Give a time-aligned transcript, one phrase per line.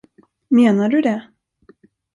[0.49, 1.29] Menar du det?